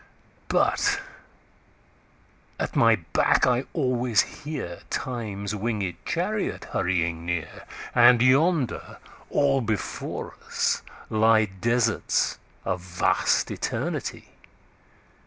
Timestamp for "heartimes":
4.45-5.53